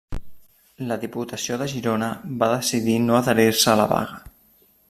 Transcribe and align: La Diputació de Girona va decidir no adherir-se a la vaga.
La 0.91 0.97
Diputació 1.03 1.59
de 1.63 1.69
Girona 1.75 2.09
va 2.45 2.51
decidir 2.57 2.99
no 3.07 3.21
adherir-se 3.23 3.73
a 3.75 3.81
la 3.83 3.91
vaga. 3.97 4.23